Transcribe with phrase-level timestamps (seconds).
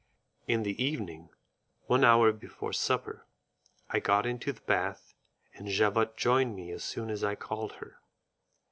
[0.47, 1.29] In the evening,
[1.85, 3.27] one hour before supper,
[3.87, 5.13] I got into the bath,
[5.53, 7.99] and Javotte joined me as soon as I called her.